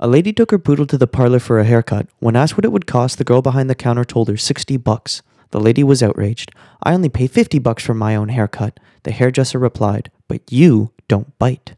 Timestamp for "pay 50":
7.08-7.58